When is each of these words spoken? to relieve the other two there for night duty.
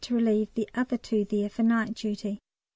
to 0.03 0.15
relieve 0.15 0.51
the 0.55 0.67
other 0.73 0.97
two 0.97 1.23
there 1.25 1.47
for 1.47 1.61
night 1.61 1.93
duty. 1.93 2.39